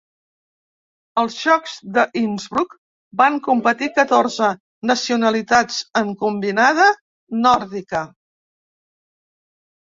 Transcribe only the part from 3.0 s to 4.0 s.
van competir